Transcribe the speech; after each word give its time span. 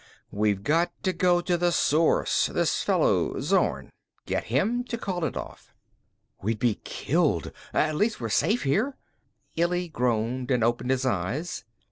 "We've 0.31 0.63
got 0.63 0.91
to 1.03 1.13
go 1.13 1.41
to 1.41 1.59
the 1.59 1.71
source; 1.71 2.47
this 2.47 2.81
fellow 2.81 3.39
Zorn. 3.39 3.91
Get 4.25 4.45
him 4.45 4.83
to 4.85 4.97
call 4.97 5.23
it 5.25 5.37
off." 5.37 5.75
"We'd 6.41 6.57
be 6.57 6.79
killed! 6.83 7.51
At 7.71 7.93
least 7.95 8.19
we're 8.19 8.29
safe 8.29 8.63
here." 8.63 8.97
Illy 9.55 9.89
groaned 9.89 10.49
and 10.49 10.63
opened 10.63 10.89
his 10.89 11.05
eyes. 11.05 11.65